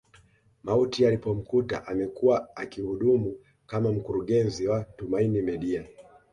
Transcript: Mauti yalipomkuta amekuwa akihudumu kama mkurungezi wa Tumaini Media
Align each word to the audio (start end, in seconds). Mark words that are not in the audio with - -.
Mauti 0.63 1.03
yalipomkuta 1.03 1.87
amekuwa 1.87 2.55
akihudumu 2.57 3.35
kama 3.67 3.91
mkurungezi 3.91 4.67
wa 4.67 4.83
Tumaini 4.83 5.41
Media 5.41 5.85